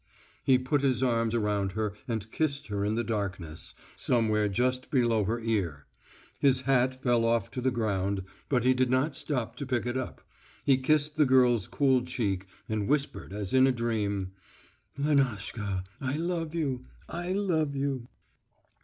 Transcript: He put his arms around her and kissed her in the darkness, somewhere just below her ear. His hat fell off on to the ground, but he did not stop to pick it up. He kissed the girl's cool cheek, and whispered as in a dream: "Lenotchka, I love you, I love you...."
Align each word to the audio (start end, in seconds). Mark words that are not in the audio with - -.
He 0.43 0.57
put 0.57 0.81
his 0.81 1.03
arms 1.03 1.35
around 1.35 1.73
her 1.73 1.93
and 2.07 2.31
kissed 2.31 2.65
her 2.69 2.83
in 2.83 2.95
the 2.95 3.03
darkness, 3.03 3.75
somewhere 3.95 4.47
just 4.49 4.89
below 4.89 5.25
her 5.25 5.39
ear. 5.41 5.85
His 6.39 6.61
hat 6.61 7.03
fell 7.03 7.23
off 7.23 7.43
on 7.43 7.51
to 7.51 7.61
the 7.61 7.69
ground, 7.69 8.23
but 8.49 8.63
he 8.63 8.73
did 8.73 8.89
not 8.89 9.15
stop 9.15 9.55
to 9.57 9.65
pick 9.67 9.85
it 9.85 9.95
up. 9.95 10.27
He 10.65 10.77
kissed 10.79 11.17
the 11.17 11.25
girl's 11.27 11.67
cool 11.67 12.01
cheek, 12.01 12.47
and 12.67 12.87
whispered 12.87 13.31
as 13.31 13.53
in 13.53 13.67
a 13.67 13.71
dream: 13.71 14.31
"Lenotchka, 14.97 15.83
I 16.01 16.17
love 16.17 16.55
you, 16.55 16.85
I 17.07 17.33
love 17.33 17.75
you...." 17.75 18.07